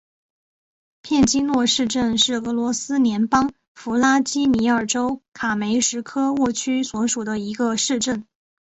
[1.03, 8.25] 片基诺市镇是俄罗斯联邦弗拉基米尔州卡梅什科沃区所属的一个市镇。